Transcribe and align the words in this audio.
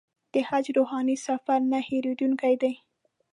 د 0.33 0.35
حج 0.47 0.65
روحاني 0.77 1.15
سفر 1.27 1.59
نه 1.71 1.79
هېرېدونکی 1.87 2.53
دی. 2.61 2.73